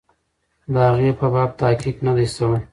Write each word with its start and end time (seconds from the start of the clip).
د 0.73 0.75
هغې 0.87 1.11
په 1.19 1.25
باب 1.33 1.49
تحقیق 1.61 1.97
نه 2.05 2.11
دی 2.17 2.27
سوی. 2.35 2.59